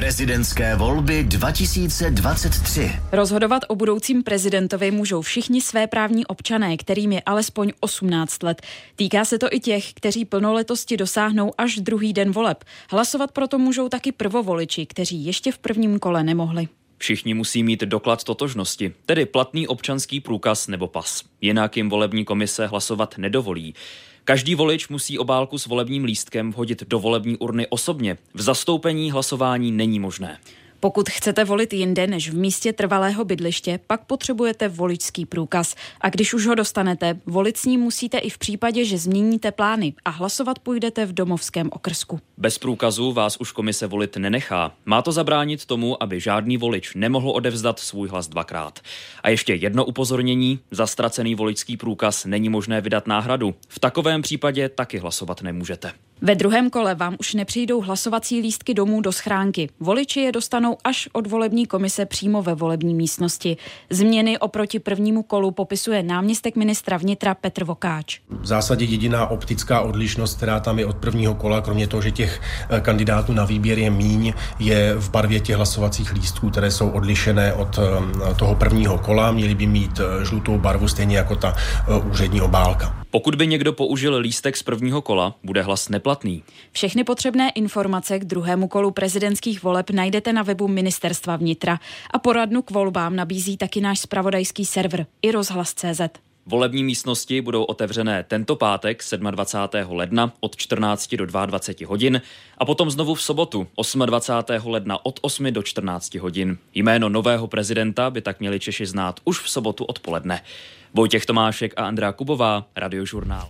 [0.00, 2.92] Prezidentské volby 2023.
[3.12, 8.62] Rozhodovat o budoucím prezidentovi můžou všichni své právní občané, kterým je alespoň 18 let.
[8.96, 12.64] Týká se to i těch, kteří plnoletosti dosáhnou až druhý den voleb.
[12.90, 16.68] Hlasovat proto můžou taky prvovoliči, kteří ještě v prvním kole nemohli.
[16.98, 21.22] Všichni musí mít doklad totožnosti, tedy platný občanský průkaz nebo pas.
[21.40, 23.74] Jinak jim volební komise hlasovat nedovolí.
[24.30, 28.18] Každý volič musí obálku s volebním lístkem vhodit do volební urny osobně.
[28.34, 30.38] V zastoupení hlasování není možné.
[30.80, 35.74] Pokud chcete volit jinde než v místě trvalého bydliště, pak potřebujete voličský průkaz.
[36.00, 39.94] A když už ho dostanete, volit s ním musíte i v případě, že změníte plány
[40.04, 42.20] a hlasovat půjdete v domovském okrsku.
[42.38, 44.72] Bez průkazu vás už komise volit nenechá.
[44.86, 48.80] Má to zabránit tomu, aby žádný volič nemohl odevzdat svůj hlas dvakrát.
[49.22, 53.54] A ještě jedno upozornění: za ztracený voličský průkaz není možné vydat náhradu.
[53.68, 55.92] V takovém případě taky hlasovat nemůžete.
[56.22, 59.68] Ve druhém kole vám už nepřijdou hlasovací lístky domů do schránky.
[59.80, 63.56] Voliči je dostanou až od volební komise přímo ve volební místnosti.
[63.90, 68.20] Změny oproti prvnímu kolu popisuje náměstek ministra vnitra Petr Vokáč.
[68.28, 72.40] V zásadě jediná optická odlišnost, která tam je od prvního kola, kromě toho, že těch
[72.70, 77.52] eh, kandidátů na výběr je míň, je v barvě těch hlasovacích lístků, které jsou odlišené
[77.52, 79.32] od eh, toho prvního kola.
[79.32, 81.54] Měly by mít eh, žlutou barvu, stejně jako ta
[82.10, 82.99] úřední obálka.
[83.10, 86.42] Pokud by někdo použil lístek z prvního kola, bude hlas neplatný.
[86.72, 92.62] Všechny potřebné informace k druhému kolu prezidentských voleb najdete na webu Ministerstva vnitra a poradnu
[92.62, 96.29] k volbám nabízí taky náš spravodajský server i rozhlas.cz.
[96.46, 99.96] Volební místnosti budou otevřené tento pátek 27.
[99.96, 102.22] ledna od 14 do 22 hodin
[102.58, 103.66] a potom znovu v sobotu
[104.06, 104.70] 28.
[104.70, 106.58] ledna od 8 do 14 hodin.
[106.74, 110.42] Jméno nového prezidenta by tak měli Češi znát už v sobotu odpoledne.
[110.94, 113.48] Vojtěch Tomášek a Andrá Kubová, Radiožurnál.